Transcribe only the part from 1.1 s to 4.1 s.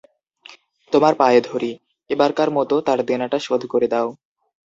পায়ে ধরি, এবারকার মতো তার দেনাটা শোধ করে দাও।